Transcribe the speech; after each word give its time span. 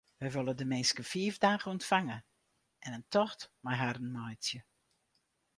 Wy 0.21 0.29
wolle 0.35 0.53
de 0.59 0.67
minsken 0.73 1.07
fiif 1.11 1.35
dagen 1.45 1.71
ûntfange 1.73 2.17
en 2.85 2.95
in 2.97 3.05
tocht 3.13 3.41
mei 3.63 3.77
harren 3.81 4.11
meitsje. 4.15 4.59